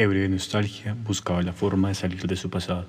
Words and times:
Ebrio 0.00 0.22
de 0.22 0.28
nostalgia, 0.28 0.94
buscaba 0.94 1.42
la 1.42 1.52
forma 1.52 1.88
de 1.88 1.96
salir 1.96 2.28
de 2.28 2.36
su 2.36 2.50
pasado. 2.50 2.86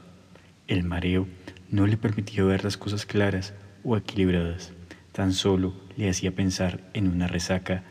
El 0.67 0.83
mareo 0.83 1.28
no 1.71 1.88
le 1.88 1.97
permitía 1.97 2.43
ver 2.43 2.63
las 2.63 2.78
cosas 2.78 3.08
claras 3.08 3.55
o 3.83 3.97
equilibradas, 3.97 4.74
tan 5.12 5.34
solo 5.34 5.74
le 5.98 6.08
hacía 6.08 6.36
pensar 6.36 6.82
en 6.94 7.08
una 7.08 7.26
resaca 7.26 7.82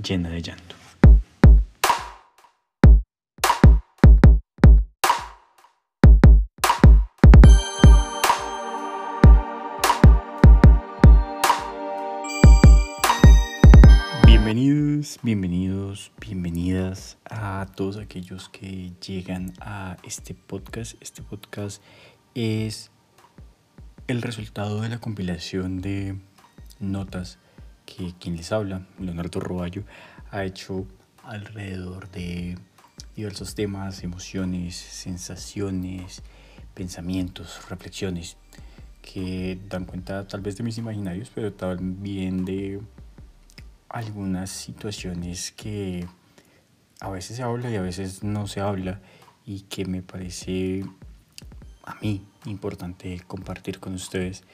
llena 0.00 0.28
de 0.28 0.42
llanto. 0.42 0.77
Bienvenidos, 14.50 15.18
bienvenidos, 15.22 16.10
bienvenidas 16.18 17.18
a 17.28 17.66
todos 17.76 17.98
aquellos 17.98 18.48
que 18.48 18.92
llegan 19.06 19.52
a 19.60 19.98
este 20.04 20.32
podcast. 20.32 20.94
Este 21.02 21.22
podcast 21.22 21.82
es 22.34 22.90
el 24.06 24.22
resultado 24.22 24.80
de 24.80 24.88
la 24.88 25.00
compilación 25.00 25.82
de 25.82 26.16
notas 26.80 27.38
que 27.84 28.14
quien 28.18 28.38
les 28.38 28.50
habla, 28.50 28.86
Leonardo 28.98 29.38
Roballo, 29.38 29.84
ha 30.30 30.44
hecho 30.44 30.86
alrededor 31.24 32.10
de 32.10 32.56
diversos 33.16 33.54
temas, 33.54 34.02
emociones, 34.02 34.76
sensaciones, 34.76 36.22
pensamientos, 36.72 37.68
reflexiones 37.68 38.38
que 39.02 39.60
dan 39.68 39.84
cuenta 39.84 40.26
tal 40.26 40.40
vez 40.40 40.56
de 40.56 40.64
mis 40.64 40.78
imaginarios, 40.78 41.30
pero 41.34 41.52
también 41.52 42.46
de 42.46 42.80
algunas 43.88 44.50
situaciones 44.50 45.52
que 45.52 46.06
a 47.00 47.10
veces 47.10 47.36
se 47.36 47.42
habla 47.42 47.70
y 47.70 47.76
a 47.76 47.82
veces 47.82 48.22
no 48.22 48.46
se 48.46 48.60
habla 48.60 49.00
y 49.46 49.62
que 49.62 49.84
me 49.84 50.02
parece 50.02 50.84
a 51.84 51.94
mí 52.02 52.26
importante 52.44 53.20
compartir 53.26 53.80
con 53.80 53.94
ustedes 53.94 54.44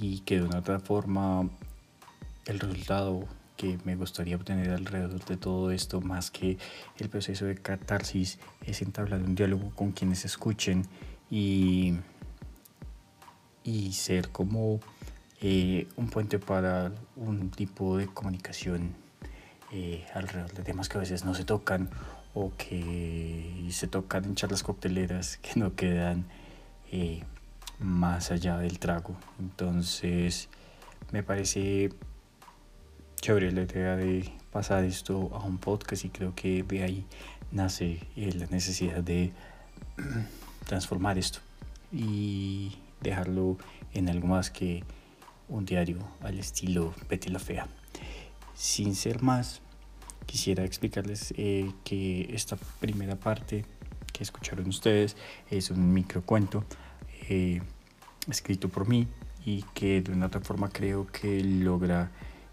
y 0.00 0.20
que 0.20 0.36
de 0.36 0.42
una 0.42 0.58
otra 0.58 0.80
forma 0.80 1.48
el 2.46 2.58
resultado 2.58 3.26
que 3.56 3.78
me 3.84 3.96
gustaría 3.96 4.36
obtener 4.36 4.70
alrededor 4.70 5.24
de 5.24 5.36
todo 5.36 5.70
esto, 5.72 6.00
más 6.00 6.30
que 6.30 6.58
el 6.98 7.08
proceso 7.08 7.44
de 7.44 7.56
catarsis, 7.56 8.38
es 8.64 8.82
entablar 8.82 9.20
un 9.20 9.34
diálogo 9.34 9.70
con 9.74 9.92
quienes 9.92 10.24
escuchen 10.24 10.86
y, 11.30 11.94
y 13.64 13.92
ser 13.92 14.30
como 14.30 14.80
eh, 15.40 15.86
un 15.96 16.08
puente 16.08 16.40
para 16.40 16.92
un 17.14 17.50
tipo 17.50 17.96
de 17.96 18.08
comunicación 18.08 18.94
eh, 19.70 20.04
alrededor 20.12 20.52
de 20.52 20.64
temas 20.64 20.88
que 20.88 20.98
a 20.98 21.00
veces 21.00 21.24
no 21.24 21.34
se 21.34 21.44
tocan 21.44 21.90
o 22.34 22.52
que 22.56 23.68
se 23.70 23.86
tocan 23.86 24.24
en 24.24 24.34
charlas 24.34 24.64
cocteleras 24.64 25.36
que 25.36 25.60
no 25.60 25.76
quedan 25.76 26.26
eh, 26.90 27.22
más 27.78 28.32
allá 28.32 28.58
del 28.58 28.80
trago. 28.80 29.14
Entonces 29.38 30.48
me 31.12 31.22
parece 31.22 31.90
chévere 33.20 33.52
la 33.52 33.62
idea 33.62 33.94
de 33.94 34.32
pasar 34.50 34.82
esto 34.82 35.30
a 35.34 35.44
un 35.44 35.58
podcast 35.58 36.04
y 36.04 36.08
creo 36.08 36.34
que 36.34 36.64
de 36.64 36.82
ahí 36.82 37.06
nace 37.52 38.00
la 38.16 38.46
necesidad 38.46 39.04
de 39.04 39.32
transformar 40.66 41.16
esto 41.16 41.38
y 41.92 42.76
dejarlo 43.00 43.56
en 43.94 44.08
algo 44.08 44.26
más 44.26 44.50
que 44.50 44.82
un 45.48 45.64
diario 45.64 45.98
al 46.22 46.38
estilo 46.38 46.94
Betty 47.08 47.30
la 47.30 47.38
Fea. 47.38 47.66
Sin 48.54 48.94
ser 48.94 49.22
más, 49.22 49.60
quisiera 50.26 50.64
explicarles 50.64 51.32
eh, 51.36 51.72
que 51.84 52.34
esta 52.34 52.56
primera 52.80 53.16
parte 53.16 53.64
que 54.12 54.22
escucharon 54.22 54.68
ustedes 54.68 55.16
es 55.50 55.70
un 55.70 55.92
microcuento 55.92 56.64
eh, 57.28 57.62
escrito 58.28 58.68
por 58.68 58.88
mí 58.88 59.06
y 59.44 59.62
que 59.74 60.02
de 60.02 60.12
una 60.12 60.26
otra 60.26 60.40
forma 60.40 60.68
creo 60.68 61.06
que 61.06 61.42
logra 61.42 62.10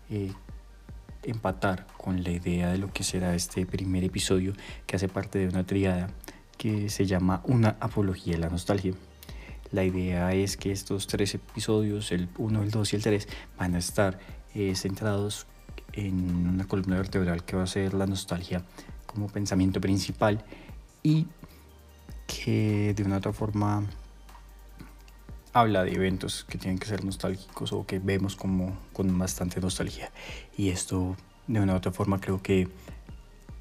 eh, 0.09 0.31
empatar 1.23 1.87
con 1.97 2.23
la 2.23 2.31
idea 2.31 2.71
de 2.71 2.77
lo 2.77 2.93
que 2.93 3.03
será 3.03 3.35
este 3.35 3.65
primer 3.65 4.03
episodio 4.03 4.53
que 4.85 4.95
hace 4.95 5.09
parte 5.09 5.39
de 5.39 5.47
una 5.47 5.65
triada 5.65 6.09
que 6.57 6.89
se 6.89 7.05
llama 7.05 7.41
Una 7.45 7.75
apología 7.79 8.33
de 8.33 8.39
la 8.39 8.49
nostalgia. 8.49 8.93
La 9.71 9.83
idea 9.83 10.33
es 10.33 10.57
que 10.57 10.71
estos 10.71 11.07
tres 11.07 11.33
episodios, 11.35 12.11
el 12.11 12.29
1, 12.37 12.63
el 12.63 12.71
2 12.71 12.93
y 12.93 12.95
el 12.95 13.01
3, 13.01 13.27
van 13.57 13.75
a 13.75 13.79
estar 13.79 14.19
eh, 14.53 14.75
centrados 14.75 15.47
en 15.93 16.47
una 16.47 16.67
columna 16.67 16.97
vertebral 16.97 17.43
que 17.43 17.55
va 17.55 17.63
a 17.63 17.67
ser 17.67 17.93
la 17.93 18.05
nostalgia 18.05 18.63
como 19.05 19.27
pensamiento 19.27 19.81
principal 19.81 20.43
y 21.03 21.27
que 22.27 22.93
de 22.95 23.03
una 23.03 23.17
otra 23.17 23.33
forma 23.33 23.83
habla 25.53 25.83
de 25.83 25.93
eventos 25.93 26.45
que 26.49 26.57
tienen 26.57 26.77
que 26.77 26.85
ser 26.85 27.05
nostálgicos 27.05 27.71
o 27.71 27.85
que 27.85 27.99
vemos 27.99 28.35
como 28.35 28.77
con 28.91 29.17
bastante 29.17 29.61
nostalgia. 29.61 30.11
Y 30.57 30.69
esto 30.69 31.15
de 31.47 31.61
una 31.61 31.73
u 31.73 31.77
otra 31.77 31.93
forma 31.93 32.19
creo 32.19 32.41
que 32.41 32.67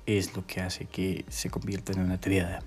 es 0.05 0.35
lo 0.35 0.45
que 0.47 0.61
hace 0.61 0.87
que 0.87 1.25
se 1.29 1.51
convierta 1.51 1.93
en 1.93 2.01
una 2.01 2.19
triada. 2.21 2.63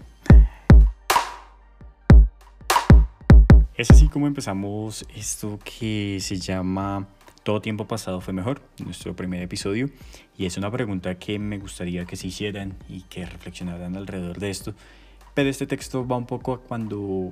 Es 3.77 3.91
así 3.91 4.07
como 4.07 4.25
empezamos 4.25 5.05
esto 5.15 5.59
que 5.63 6.17
se 6.19 6.37
llama 6.37 7.07
Todo 7.43 7.61
tiempo 7.61 7.85
pasado 7.85 8.21
fue 8.21 8.33
mejor, 8.33 8.59
nuestro 8.83 9.15
primer 9.15 9.43
episodio, 9.43 9.91
y 10.35 10.47
es 10.47 10.57
una 10.57 10.71
pregunta 10.71 11.19
que 11.19 11.37
me 11.37 11.59
gustaría 11.59 12.05
que 12.05 12.15
se 12.15 12.25
hicieran 12.25 12.75
y 12.89 13.01
que 13.03 13.23
reflexionaran 13.23 13.95
alrededor 13.95 14.39
de 14.39 14.49
esto. 14.49 14.73
Pero 15.35 15.51
este 15.51 15.67
texto 15.67 16.07
va 16.07 16.17
un 16.17 16.25
poco 16.25 16.53
a 16.53 16.59
cuando 16.59 17.31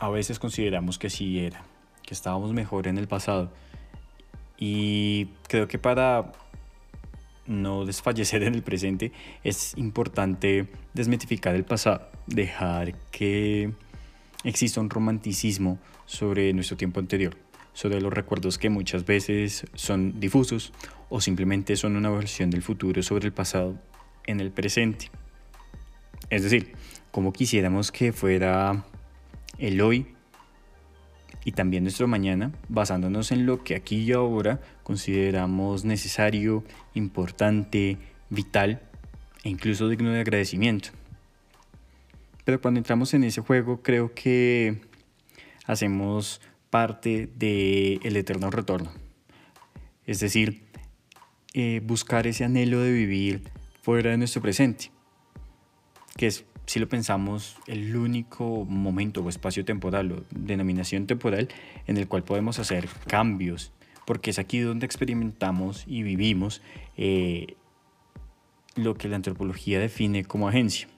a 0.00 0.08
veces 0.08 0.40
consideramos 0.40 0.98
que 0.98 1.10
sí 1.10 1.38
era, 1.38 1.62
que 2.02 2.12
estábamos 2.12 2.52
mejor 2.52 2.88
en 2.88 2.98
el 2.98 3.06
pasado. 3.06 3.52
Y 4.58 5.26
creo 5.46 5.68
que 5.68 5.78
para 5.78 6.32
no 7.46 7.84
desfallecer 7.84 8.42
en 8.42 8.56
el 8.56 8.64
presente 8.64 9.12
es 9.44 9.78
importante 9.78 10.66
desmitificar 10.92 11.54
el 11.54 11.64
pasado, 11.64 12.08
dejar 12.26 12.94
que 13.12 13.72
existe 14.44 14.80
un 14.80 14.90
romanticismo 14.90 15.78
sobre 16.06 16.52
nuestro 16.52 16.76
tiempo 16.76 17.00
anterior, 17.00 17.36
sobre 17.72 18.00
los 18.00 18.12
recuerdos 18.12 18.58
que 18.58 18.70
muchas 18.70 19.04
veces 19.04 19.66
son 19.74 20.18
difusos 20.20 20.72
o 21.08 21.20
simplemente 21.20 21.76
son 21.76 21.96
una 21.96 22.10
versión 22.10 22.50
del 22.50 22.62
futuro 22.62 23.02
sobre 23.02 23.26
el 23.26 23.32
pasado 23.32 23.78
en 24.26 24.40
el 24.40 24.50
presente. 24.50 25.10
Es 26.30 26.42
decir, 26.42 26.72
como 27.10 27.32
quisiéramos 27.32 27.90
que 27.90 28.12
fuera 28.12 28.84
el 29.58 29.80
hoy 29.80 30.14
y 31.44 31.52
también 31.52 31.84
nuestro 31.84 32.06
mañana, 32.06 32.52
basándonos 32.68 33.32
en 33.32 33.46
lo 33.46 33.64
que 33.64 33.74
aquí 33.74 33.96
y 33.96 34.12
ahora 34.12 34.60
consideramos 34.82 35.84
necesario, 35.84 36.64
importante, 36.94 37.98
vital 38.28 38.82
e 39.42 39.48
incluso 39.48 39.88
digno 39.88 40.10
de 40.10 40.20
agradecimiento. 40.20 40.90
Pero 42.50 42.60
cuando 42.60 42.78
entramos 42.78 43.14
en 43.14 43.22
ese 43.22 43.42
juego 43.42 43.80
creo 43.80 44.12
que 44.12 44.80
hacemos 45.66 46.40
parte 46.68 47.28
del 47.36 48.00
el 48.02 48.16
eterno 48.16 48.50
retorno. 48.50 48.90
Es 50.04 50.18
decir, 50.18 50.64
eh, 51.54 51.80
buscar 51.84 52.26
ese 52.26 52.42
anhelo 52.42 52.80
de 52.80 52.90
vivir 52.90 53.42
fuera 53.82 54.10
de 54.10 54.16
nuestro 54.16 54.42
presente, 54.42 54.90
que 56.16 56.26
es, 56.26 56.44
si 56.66 56.80
lo 56.80 56.88
pensamos, 56.88 57.54
el 57.68 57.94
único 57.94 58.64
momento 58.64 59.22
o 59.22 59.28
espacio 59.28 59.64
temporal 59.64 60.10
o 60.10 60.24
denominación 60.30 61.06
temporal 61.06 61.46
en 61.86 61.98
el 61.98 62.08
cual 62.08 62.24
podemos 62.24 62.58
hacer 62.58 62.88
cambios, 63.06 63.70
porque 64.06 64.30
es 64.30 64.40
aquí 64.40 64.58
donde 64.58 64.86
experimentamos 64.86 65.84
y 65.86 66.02
vivimos 66.02 66.62
eh, 66.96 67.54
lo 68.74 68.96
que 68.96 69.06
la 69.06 69.14
antropología 69.14 69.78
define 69.78 70.24
como 70.24 70.48
agencia. 70.48 70.88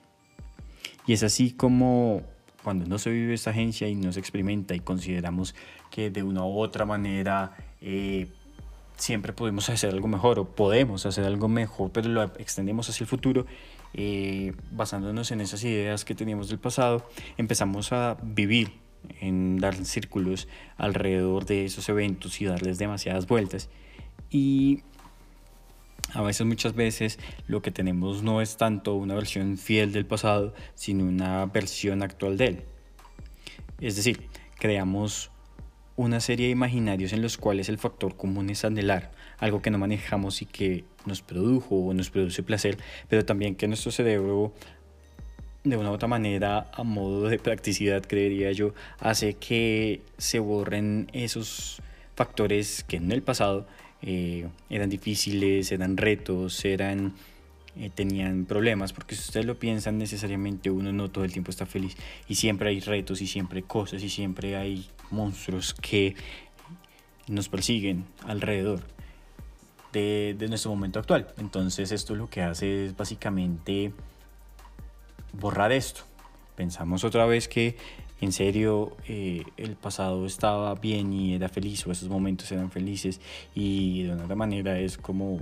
Y 1.05 1.13
es 1.13 1.23
así 1.23 1.51
como 1.51 2.21
cuando 2.63 2.85
no 2.85 2.97
se 2.97 3.09
vive 3.09 3.33
esta 3.33 3.49
agencia 3.49 3.87
y 3.89 3.95
no 3.95 4.13
se 4.13 4.19
experimenta 4.19 4.73
y 4.73 4.79
consideramos 4.79 5.53
que 5.91 6.09
de 6.09 6.23
una 6.23 6.43
u 6.45 6.59
otra 6.59 6.85
manera 6.85 7.55
eh, 7.81 8.27
siempre 8.95 9.33
podemos 9.33 9.69
hacer 9.69 9.91
algo 9.91 10.07
mejor 10.07 10.39
o 10.39 10.45
podemos 10.45 11.05
hacer 11.05 11.25
algo 11.25 11.47
mejor, 11.49 11.91
pero 11.91 12.09
lo 12.09 12.23
extendemos 12.23 12.89
hacia 12.89 13.03
el 13.03 13.09
futuro, 13.09 13.45
eh, 13.93 14.53
basándonos 14.71 15.31
en 15.31 15.41
esas 15.41 15.63
ideas 15.63 16.05
que 16.05 16.15
teníamos 16.15 16.49
del 16.49 16.59
pasado, 16.59 17.05
empezamos 17.37 17.91
a 17.91 18.17
vivir 18.23 18.71
en 19.19 19.57
dar 19.57 19.75
círculos 19.85 20.47
alrededor 20.77 21.45
de 21.45 21.65
esos 21.65 21.89
eventos 21.89 22.39
y 22.39 22.45
darles 22.45 22.77
demasiadas 22.77 23.27
vueltas. 23.27 23.69
Y 24.29 24.83
a 26.13 26.21
veces, 26.21 26.45
muchas 26.45 26.75
veces, 26.75 27.19
lo 27.47 27.61
que 27.61 27.71
tenemos 27.71 28.23
no 28.23 28.41
es 28.41 28.57
tanto 28.57 28.95
una 28.95 29.15
versión 29.15 29.57
fiel 29.57 29.91
del 29.91 30.05
pasado, 30.05 30.53
sino 30.75 31.05
una 31.05 31.45
versión 31.47 32.03
actual 32.03 32.37
de 32.37 32.45
él. 32.45 32.61
Es 33.81 33.95
decir, 33.95 34.27
creamos 34.59 35.31
una 35.95 36.19
serie 36.19 36.47
de 36.47 36.51
imaginarios 36.51 37.13
en 37.13 37.21
los 37.21 37.37
cuales 37.37 37.69
el 37.69 37.77
factor 37.77 38.15
común 38.15 38.49
es 38.49 38.65
anhelar, 38.65 39.11
algo 39.37 39.61
que 39.61 39.69
no 39.69 39.77
manejamos 39.77 40.41
y 40.41 40.45
que 40.45 40.85
nos 41.05 41.21
produjo 41.21 41.75
o 41.75 41.93
nos 41.93 42.09
produce 42.09 42.43
placer, 42.43 42.77
pero 43.09 43.25
también 43.25 43.55
que 43.55 43.67
nuestro 43.67 43.91
cerebro 43.91 44.53
de 45.63 45.77
una 45.77 45.91
u 45.91 45.93
otra 45.93 46.07
manera, 46.07 46.69
a 46.73 46.83
modo 46.83 47.29
de 47.29 47.39
practicidad, 47.39 48.03
creería 48.03 48.51
yo, 48.51 48.73
hace 48.99 49.35
que 49.35 50.01
se 50.17 50.39
borren 50.39 51.09
esos 51.13 51.81
factores 52.15 52.83
que 52.83 52.97
en 52.97 53.11
el 53.11 53.23
pasado 53.23 53.65
eh, 54.05 54.47
eran 54.69 54.89
difíciles, 54.89 55.71
eran 55.71 55.95
retos, 55.95 56.65
eran 56.65 57.13
eh, 57.77 57.89
tenían 57.89 58.45
problemas, 58.45 58.91
porque 58.91 59.15
si 59.15 59.21
ustedes 59.21 59.45
lo 59.45 59.57
piensan, 59.57 59.97
necesariamente 59.97 60.69
uno 60.69 60.91
no 60.91 61.09
todo 61.09 61.23
el 61.23 61.31
tiempo 61.31 61.49
está 61.49 61.65
feliz 61.65 61.95
y 62.27 62.35
siempre 62.35 62.69
hay 62.69 62.81
retos 62.81 63.21
y 63.21 63.27
siempre 63.27 63.59
hay 63.59 63.63
cosas 63.63 64.03
y 64.03 64.09
siempre 64.09 64.57
hay 64.57 64.85
monstruos 65.09 65.73
que 65.73 66.15
nos 67.27 67.47
persiguen 67.47 68.05
alrededor 68.27 68.81
de, 69.93 70.35
de 70.37 70.47
nuestro 70.49 70.69
momento 70.69 70.99
actual. 70.99 71.33
Entonces 71.37 71.91
esto 71.93 72.13
lo 72.13 72.29
que 72.29 72.41
hace 72.41 72.87
es 72.87 72.97
básicamente 72.97 73.93
borrar 75.31 75.71
esto. 75.71 76.01
Pensamos 76.55 77.03
otra 77.03 77.25
vez 77.25 77.47
que 77.47 77.77
en 78.23 78.31
serio 78.31 78.95
eh, 79.07 79.43
el 79.57 79.75
pasado 79.75 80.25
estaba 80.25 80.73
bien 80.75 81.13
y 81.13 81.35
era 81.35 81.49
feliz 81.49 81.85
o 81.85 81.91
esos 81.91 82.09
momentos 82.09 82.51
eran 82.51 82.71
felices 82.71 83.21
y 83.53 84.03
de 84.03 84.13
una 84.13 84.35
manera 84.35 84.79
es 84.79 84.97
como 84.97 85.41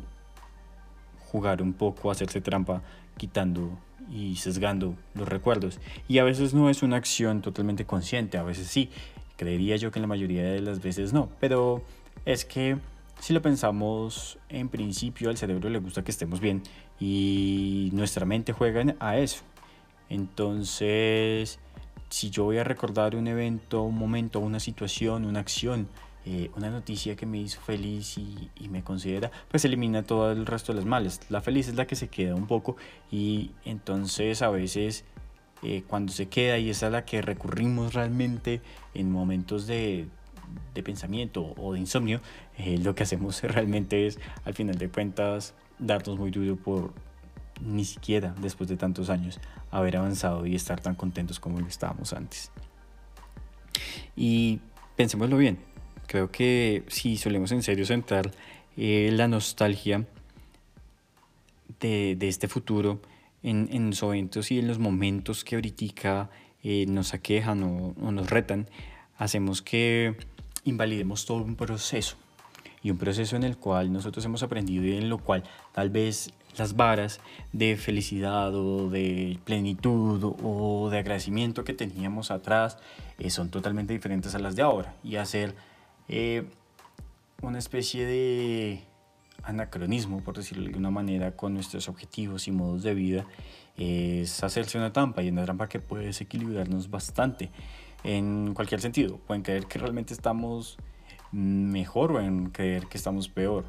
jugar 1.31 1.61
un 1.61 1.73
poco, 1.73 2.11
hacerse 2.11 2.41
trampa, 2.41 2.81
quitando 3.17 3.77
y 4.11 4.35
sesgando 4.35 4.95
los 5.13 5.27
recuerdos. 5.27 5.79
Y 6.07 6.17
a 6.17 6.23
veces 6.23 6.53
no 6.53 6.69
es 6.69 6.83
una 6.83 6.97
acción 6.97 7.41
totalmente 7.41 7.85
consciente, 7.85 8.37
a 8.37 8.43
veces 8.43 8.67
sí. 8.67 8.89
Creería 9.37 9.75
yo 9.77 9.89
que 9.89 9.99
en 9.99 10.03
la 10.03 10.07
mayoría 10.07 10.43
de 10.43 10.59
las 10.59 10.81
veces 10.81 11.13
no, 11.13 11.29
pero 11.39 11.83
es 12.25 12.45
que 12.45 12.77
si 13.19 13.33
lo 13.33 13.41
pensamos 13.41 14.37
en 14.49 14.69
principio 14.69 15.29
al 15.29 15.37
cerebro 15.37 15.69
le 15.69 15.79
gusta 15.79 16.03
que 16.03 16.11
estemos 16.11 16.39
bien 16.39 16.61
y 16.99 17.89
nuestra 17.93 18.25
mente 18.25 18.53
juega 18.53 18.95
a 18.99 19.17
eso. 19.17 19.43
Entonces, 20.09 21.59
si 22.11 22.29
yo 22.29 22.43
voy 22.43 22.57
a 22.57 22.63
recordar 22.63 23.15
un 23.15 23.27
evento, 23.27 23.83
un 23.83 23.97
momento, 23.97 24.39
una 24.39 24.59
situación, 24.59 25.25
una 25.25 25.39
acción, 25.39 25.87
eh, 26.25 26.51
una 26.55 26.69
noticia 26.69 27.15
que 27.15 27.25
me 27.25 27.39
hizo 27.39 27.59
feliz 27.61 28.17
y, 28.17 28.51
me 28.69 28.83
considera, 28.83 29.31
pues 29.49 29.65
elimina 29.65 30.03
todo 30.03 30.31
el 30.31 30.45
resto 30.45 30.73
de 30.73 30.77
las 30.77 30.85
males. 30.85 31.21
La 31.29 31.41
feliz 31.41 31.67
es 31.67 31.75
la 31.75 31.87
que 31.87 31.95
se 31.95 32.09
queda 32.09 32.35
un 32.35 32.47
poco 32.47 32.75
y 33.11 33.51
entonces 33.65 34.41
a 34.41 34.49
veces 34.49 35.05
eh, 35.63 35.83
cuando 35.87 36.11
se 36.11 36.27
queda 36.27 36.57
y 36.57 36.69
es 36.69 36.81
la 36.81 37.05
que 37.05 37.21
recurrimos 37.21 37.93
realmente 37.93 38.61
en 38.93 39.09
momentos 39.09 39.65
de, 39.65 40.07
de 40.73 40.83
pensamiento 40.83 41.53
o 41.57 41.73
de 41.73 41.79
insomnio, 41.79 42.21
eh, 42.57 42.77
lo 42.77 42.93
que 42.93 43.03
hacemos 43.03 43.41
realmente 43.43 44.05
es 44.05 44.19
al 44.43 44.53
final 44.53 44.77
de 44.77 44.89
cuentas 44.89 45.53
darnos 45.79 46.19
muy 46.19 46.29
duro 46.29 46.55
por 46.57 46.93
ni 47.65 47.85
siquiera 47.85 48.35
después 48.41 48.69
de 48.69 48.77
tantos 48.77 49.09
años 49.09 49.39
haber 49.69 49.97
avanzado 49.97 50.45
y 50.45 50.55
estar 50.55 50.81
tan 50.81 50.95
contentos 50.95 51.39
como 51.39 51.59
lo 51.59 51.67
estábamos 51.67 52.13
antes. 52.13 52.51
Y 54.15 54.59
pensémoslo 54.95 55.37
bien, 55.37 55.59
creo 56.07 56.31
que 56.31 56.83
si 56.87 57.17
solemos 57.17 57.51
en 57.51 57.63
serio 57.63 57.85
centrar 57.85 58.31
eh, 58.77 59.09
la 59.13 59.27
nostalgia 59.27 60.05
de, 61.79 62.15
de, 62.17 62.27
este 62.27 62.47
futuro 62.47 63.01
en, 63.43 63.69
en, 63.71 63.89
los 63.89 64.03
eventos 64.03 64.51
y 64.51 64.59
en 64.59 64.67
los 64.67 64.79
momentos 64.79 65.43
que 65.43 65.55
ahorita 65.55 66.29
eh, 66.63 66.85
nos 66.87 67.13
aquejan 67.13 67.63
o, 67.63 67.95
o 67.99 68.11
nos 68.11 68.29
retan, 68.29 68.69
hacemos 69.17 69.61
que 69.61 70.15
invalidemos 70.63 71.25
todo 71.25 71.43
un 71.43 71.55
proceso 71.55 72.17
y 72.83 72.91
un 72.91 72.97
proceso 72.97 73.35
en 73.35 73.43
el 73.43 73.57
cual 73.57 73.91
nosotros 73.91 74.25
hemos 74.25 74.43
aprendido 74.43 74.85
y 74.85 74.97
en 74.97 75.09
lo 75.09 75.17
cual 75.17 75.43
tal 75.71 75.89
vez 75.89 76.31
las 76.57 76.75
varas 76.75 77.19
de 77.53 77.77
felicidad 77.77 78.53
o 78.53 78.89
de 78.89 79.39
plenitud 79.43 80.35
o 80.43 80.89
de 80.89 80.99
agradecimiento 80.99 81.63
que 81.63 81.73
teníamos 81.73 82.31
atrás 82.31 82.77
eh, 83.19 83.29
son 83.29 83.49
totalmente 83.49 83.93
diferentes 83.93 84.35
a 84.35 84.39
las 84.39 84.55
de 84.55 84.61
ahora 84.61 84.95
y 85.03 85.15
hacer 85.15 85.55
eh, 86.07 86.43
una 87.41 87.59
especie 87.59 88.05
de 88.05 88.83
anacronismo, 89.43 90.21
por 90.21 90.35
decirlo 90.35 90.63
de 90.63 90.69
alguna 90.69 90.91
manera, 90.91 91.35
con 91.35 91.53
nuestros 91.53 91.89
objetivos 91.89 92.47
y 92.47 92.51
modos 92.51 92.83
de 92.83 92.93
vida 92.93 93.25
es 93.77 94.43
hacerse 94.43 94.77
una 94.77 94.93
trampa 94.93 95.23
y 95.23 95.29
una 95.29 95.43
trampa 95.43 95.67
que 95.67 95.79
puede 95.79 96.05
desequilibrarnos 96.05 96.89
bastante 96.89 97.49
en 98.03 98.53
cualquier 98.53 98.81
sentido. 98.81 99.17
Pueden 99.17 99.43
creer 99.43 99.65
que 99.65 99.79
realmente 99.79 100.13
estamos 100.13 100.77
mejor 101.31 102.11
o 102.11 102.19
en 102.19 102.49
creer 102.49 102.87
que 102.87 102.97
estamos 102.97 103.29
peor 103.29 103.65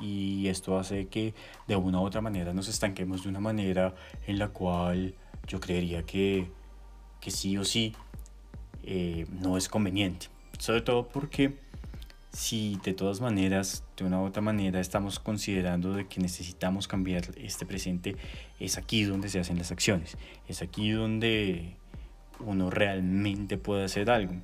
y 0.00 0.48
esto 0.48 0.78
hace 0.78 1.06
que 1.06 1.34
de 1.66 1.76
una 1.76 2.00
u 2.00 2.04
otra 2.04 2.20
manera 2.20 2.52
nos 2.52 2.68
estanquemos 2.68 3.22
de 3.22 3.28
una 3.28 3.40
manera 3.40 3.94
en 4.26 4.38
la 4.38 4.48
cual 4.48 5.14
yo 5.46 5.60
creería 5.60 6.04
que, 6.04 6.50
que 7.20 7.30
sí 7.30 7.56
o 7.56 7.64
sí 7.64 7.94
eh, 8.82 9.26
no 9.30 9.56
es 9.56 9.68
conveniente. 9.68 10.28
Sobre 10.58 10.80
todo 10.80 11.08
porque 11.08 11.58
si 12.36 12.78
de 12.84 12.92
todas 12.92 13.20
maneras, 13.20 13.82
de 13.96 14.04
una 14.04 14.20
u 14.20 14.26
otra 14.26 14.42
manera, 14.42 14.78
estamos 14.78 15.18
considerando 15.18 15.94
de 15.94 16.06
que 16.06 16.20
necesitamos 16.20 16.86
cambiar 16.86 17.24
este 17.36 17.64
presente, 17.64 18.16
es 18.60 18.76
aquí 18.76 19.04
donde 19.04 19.30
se 19.30 19.40
hacen 19.40 19.56
las 19.56 19.72
acciones, 19.72 20.18
es 20.46 20.60
aquí 20.60 20.90
donde 20.90 21.76
uno 22.40 22.68
realmente 22.68 23.56
puede 23.56 23.84
hacer 23.84 24.10
algo 24.10 24.34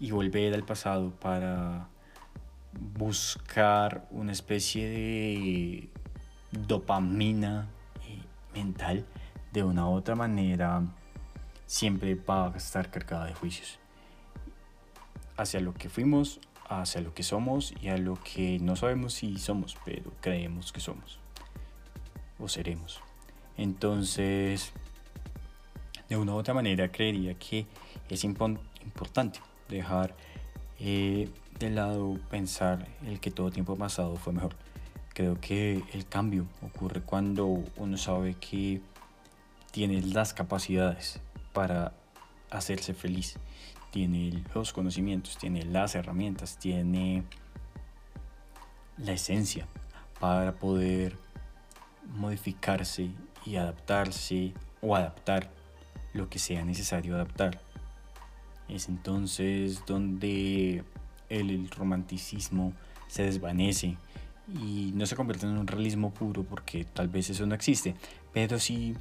y 0.00 0.10
volver 0.10 0.52
al 0.52 0.64
pasado 0.64 1.10
para 1.10 1.88
buscar 2.72 4.06
una 4.10 4.32
especie 4.32 4.88
de 4.88 5.88
dopamina 6.50 7.68
eh, 8.06 8.22
mental 8.54 9.06
de 9.52 9.62
una 9.62 9.88
u 9.88 9.92
otra 9.92 10.14
manera 10.14 10.82
siempre 11.66 12.14
va 12.14 12.48
a 12.48 12.56
estar 12.56 12.90
cargada 12.90 13.26
de 13.26 13.34
juicios 13.34 13.78
hacia 15.36 15.60
lo 15.60 15.72
que 15.72 15.88
fuimos, 15.88 16.40
hacia 16.68 17.00
lo 17.00 17.14
que 17.14 17.22
somos 17.22 17.72
y 17.80 17.88
a 17.88 17.96
lo 17.96 18.18
que 18.22 18.58
no 18.58 18.76
sabemos 18.76 19.14
si 19.14 19.38
somos, 19.38 19.76
pero 19.84 20.12
creemos 20.20 20.72
que 20.72 20.80
somos 20.80 21.20
o 22.38 22.48
seremos. 22.48 23.00
Entonces, 23.56 24.72
de 26.08 26.16
una 26.16 26.32
u 26.32 26.36
otra 26.36 26.54
manera 26.54 26.90
creería 26.90 27.34
que 27.34 27.66
es 28.08 28.24
importante 28.24 29.40
dejar 29.68 30.14
eh, 30.80 31.28
de 31.58 31.70
lado 31.70 32.18
pensar 32.30 32.86
el 33.06 33.20
que 33.20 33.30
todo 33.30 33.50
tiempo 33.50 33.76
pasado 33.76 34.16
fue 34.16 34.32
mejor. 34.32 34.54
Creo 35.14 35.40
que 35.40 35.82
el 35.92 36.06
cambio 36.06 36.46
ocurre 36.62 37.00
cuando 37.00 37.64
uno 37.76 37.96
sabe 37.96 38.34
que 38.34 38.80
tiene 39.72 40.00
las 40.02 40.32
capacidades 40.34 41.20
para 41.52 41.92
hacerse 42.50 42.94
feliz, 42.94 43.36
tiene 43.90 44.44
los 44.54 44.72
conocimientos, 44.72 45.36
tiene 45.38 45.64
las 45.64 45.94
herramientas, 45.94 46.58
tiene 46.58 47.24
la 48.96 49.12
esencia 49.12 49.66
para 50.20 50.52
poder 50.52 51.16
modificarse 52.16 53.10
y 53.44 53.56
adaptarse 53.56 54.52
o 54.80 54.96
adaptar 54.96 55.50
lo 56.12 56.28
que 56.28 56.38
sea 56.38 56.64
necesario 56.64 57.14
adaptar. 57.14 57.60
Es 58.68 58.88
entonces 58.88 59.82
donde 59.86 60.84
el, 61.28 61.70
romanticismo 61.70 62.72
se 63.06 63.24
desvanece 63.24 63.96
y 64.48 64.92
no 64.94 65.06
se 65.06 65.16
convierte 65.16 65.46
en 65.46 65.58
un 65.58 65.66
realismo 65.66 66.12
puro 66.12 66.42
porque 66.42 66.84
tal 66.84 67.08
vez 67.08 67.30
eso 67.30 67.46
no 67.46 67.54
existe, 67.54 67.94
pero 68.32 68.58
si 68.58 68.94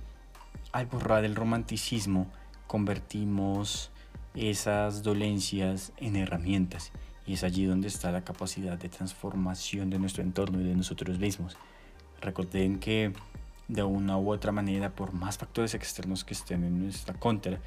al 0.71 0.85
borrar 0.87 1.25
el 1.25 1.35
romanticismo 1.35 2.27
convertimos 2.67 3.91
esas 4.33 5.03
dolencias 5.03 5.93
en 5.97 6.15
herramientas 6.15 6.91
y 7.25 7.33
es 7.33 7.43
allí 7.43 7.65
donde 7.65 7.87
está 7.87 8.11
la 8.11 8.23
capacidad 8.23 8.77
de 8.77 8.89
transformación 8.89 9.89
de 9.89 9.99
nuestro 9.99 10.23
entorno 10.23 10.61
y 10.61 10.63
de 10.63 10.75
nosotros 10.75 11.19
mismos. 11.19 11.57
Recuerden 12.21 12.79
que 12.79 13.13
de 13.67 13.83
una 13.83 14.17
u 14.17 14.31
otra 14.31 14.51
manera, 14.51 14.95
por 14.95 15.11
más 15.13 15.37
factores 15.37 15.73
externos 15.73 16.23
que 16.23 16.33
estén 16.33 16.63
en 16.63 16.83
nuestra 16.83 17.13
contra, 17.13 17.59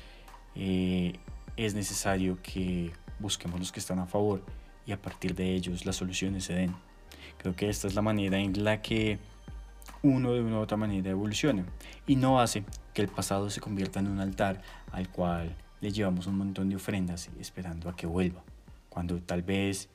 eh, 0.55 1.19
es 1.57 1.75
necesario 1.75 2.39
que 2.43 2.93
busquemos 3.19 3.59
los 3.59 3.73
que 3.73 3.81
están 3.81 3.99
a 3.99 4.07
favor 4.07 4.45
y 4.87 4.93
a 4.93 5.01
partir 5.01 5.35
de 5.35 5.55
ellos 5.55 5.87
las 5.87 5.97
soluciones 5.97 6.45
se 6.45 6.55
den. 6.55 6.75
Creo 7.39 7.55
que 7.55 7.69
esta 7.69 7.87
es 7.87 7.95
la 7.95 8.03
manera 8.03 8.39
en 8.39 8.65
la 8.65 8.83
que 8.83 9.19
uno 10.03 10.33
de 10.33 10.41
una 10.41 10.59
u 10.59 10.61
otra 10.61 10.77
manera 10.77 11.11
evoluciona 11.11 11.65
y 12.07 12.17
no 12.17 12.41
hace 12.41 12.65
que 12.95 13.03
el 13.03 13.09
pasado 13.09 13.51
se 13.51 13.61
convierta 13.61 14.01
en 14.01 14.09
un 14.09 14.21
altar 14.21 14.63
al 14.93 15.09
cual 15.09 15.55
le 15.81 15.91
llevamos 15.91 16.27
un 16.27 16.39
montón 16.39 16.69
de 16.69 16.77
ofrendas 16.77 17.31
esperando 17.39 17.89
a 17.89 17.97
que 17.97 18.07
vuelva, 18.07 18.43
cuando 18.89 19.19
tal 19.21 19.43
vez 19.43 19.89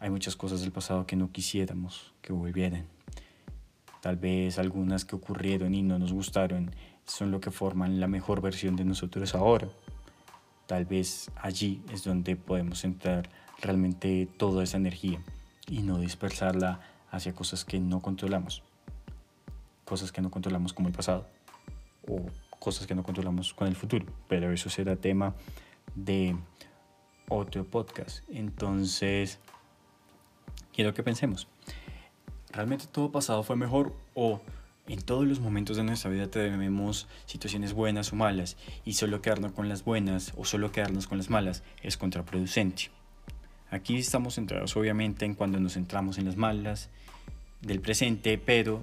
hay 0.00 0.10
muchas 0.10 0.36
cosas 0.36 0.60
del 0.60 0.72
pasado 0.72 1.06
que 1.06 1.16
no 1.16 1.30
quisiéramos 1.32 2.12
que 2.22 2.32
volvieran. 2.32 2.86
Tal 4.00 4.16
vez 4.16 4.58
algunas 4.58 5.04
que 5.04 5.16
ocurrieron 5.16 5.74
y 5.74 5.82
no 5.82 5.98
nos 5.98 6.12
gustaron 6.12 6.70
son 7.04 7.30
lo 7.30 7.40
que 7.40 7.50
forman 7.50 7.98
la 7.98 8.06
mejor 8.06 8.40
versión 8.40 8.76
de 8.76 8.84
nosotros 8.84 9.34
ahora. 9.34 9.68
Tal 10.68 10.84
vez 10.84 11.30
allí 11.40 11.82
es 11.90 12.04
donde 12.04 12.36
podemos 12.36 12.84
entrar 12.84 13.30
realmente 13.62 14.28
toda 14.36 14.62
esa 14.62 14.76
energía 14.76 15.18
y 15.66 15.80
no 15.80 15.98
dispersarla 15.98 16.80
hacia 17.10 17.34
cosas 17.34 17.64
que 17.64 17.80
no 17.80 18.02
controlamos. 18.02 18.62
Cosas 19.86 20.12
que 20.12 20.20
no 20.20 20.30
controlamos 20.30 20.74
como 20.74 20.88
el 20.88 20.94
pasado 20.94 21.26
o 22.06 22.20
cosas 22.58 22.86
que 22.86 22.94
no 22.94 23.02
controlamos 23.02 23.54
con 23.54 23.66
el 23.66 23.76
futuro, 23.76 24.04
pero 24.28 24.52
eso 24.52 24.68
será 24.68 24.94
tema 24.96 25.34
de 25.94 26.36
otro 27.30 27.64
podcast. 27.64 28.22
Entonces, 28.28 29.38
quiero 30.74 30.92
que 30.92 31.02
pensemos, 31.02 31.48
¿realmente 32.52 32.84
todo 32.92 33.10
pasado 33.10 33.42
fue 33.42 33.56
mejor 33.56 33.94
o 34.14 34.42
en 34.88 35.02
todos 35.02 35.26
los 35.26 35.38
momentos 35.38 35.76
de 35.76 35.84
nuestra 35.84 36.10
vida 36.10 36.28
tenemos 36.28 37.06
situaciones 37.26 37.74
buenas 37.74 38.12
o 38.12 38.16
malas 38.16 38.56
y 38.84 38.94
solo 38.94 39.20
quedarnos 39.20 39.52
con 39.52 39.68
las 39.68 39.84
buenas 39.84 40.32
o 40.36 40.44
solo 40.44 40.72
quedarnos 40.72 41.06
con 41.06 41.18
las 41.18 41.28
malas 41.28 41.62
es 41.82 41.96
contraproducente? 41.96 42.90
Aquí 43.70 43.98
estamos 43.98 44.36
centrados 44.36 44.76
obviamente 44.76 45.26
en 45.26 45.34
cuando 45.34 45.60
nos 45.60 45.74
centramos 45.74 46.16
en 46.16 46.24
las 46.24 46.36
malas 46.36 46.88
del 47.60 47.80
presente, 47.80 48.38
pero 48.38 48.82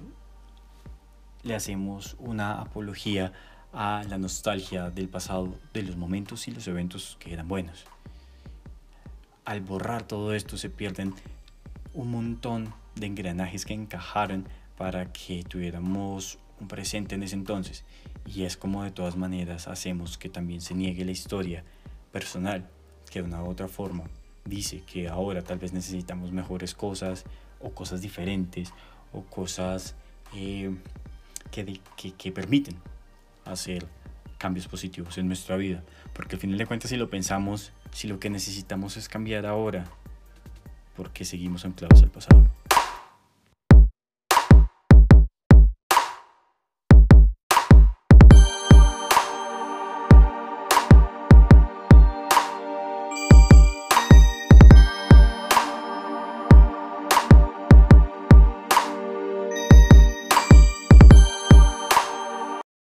le 1.42 1.56
hacemos 1.56 2.16
una 2.20 2.60
apología 2.60 3.32
a 3.72 4.04
la 4.08 4.16
nostalgia 4.16 4.90
del 4.90 5.08
pasado, 5.08 5.58
de 5.74 5.82
los 5.82 5.96
momentos 5.96 6.46
y 6.46 6.52
los 6.52 6.68
eventos 6.68 7.16
que 7.18 7.32
eran 7.32 7.48
buenos. 7.48 7.84
Al 9.44 9.60
borrar 9.60 10.06
todo 10.06 10.34
esto 10.34 10.56
se 10.56 10.70
pierden 10.70 11.14
un 11.94 12.12
montón 12.12 12.72
de 12.94 13.06
engranajes 13.06 13.64
que 13.64 13.74
encajaron 13.74 14.46
para 14.76 15.12
que 15.12 15.42
tuviéramos 15.42 16.38
un 16.60 16.68
presente 16.68 17.14
en 17.14 17.22
ese 17.22 17.34
entonces. 17.34 17.84
Y 18.24 18.44
es 18.44 18.56
como 18.56 18.82
de 18.82 18.90
todas 18.90 19.16
maneras 19.16 19.68
hacemos 19.68 20.18
que 20.18 20.28
también 20.28 20.60
se 20.60 20.74
niegue 20.74 21.04
la 21.04 21.12
historia 21.12 21.64
personal, 22.12 22.68
que 23.10 23.20
de 23.20 23.28
una 23.28 23.42
u 23.42 23.48
otra 23.48 23.68
forma 23.68 24.04
dice 24.44 24.82
que 24.86 25.08
ahora 25.08 25.42
tal 25.42 25.58
vez 25.58 25.72
necesitamos 25.72 26.32
mejores 26.32 26.74
cosas 26.74 27.24
o 27.60 27.70
cosas 27.70 28.00
diferentes 28.00 28.72
o 29.12 29.22
cosas 29.22 29.94
eh, 30.34 30.74
que, 31.50 31.80
que 32.16 32.32
permiten 32.32 32.76
hacer 33.44 33.86
cambios 34.38 34.68
positivos 34.68 35.18
en 35.18 35.26
nuestra 35.26 35.56
vida. 35.56 35.82
Porque 36.12 36.36
al 36.36 36.40
final 36.40 36.58
de 36.58 36.66
cuentas 36.66 36.90
si 36.90 36.96
lo 36.96 37.10
pensamos, 37.10 37.72
si 37.92 38.08
lo 38.08 38.18
que 38.18 38.30
necesitamos 38.30 38.96
es 38.96 39.08
cambiar 39.08 39.46
ahora, 39.46 39.84
porque 40.96 41.24
seguimos 41.24 41.64
anclados 41.64 42.02
al 42.02 42.10
pasado. 42.10 42.46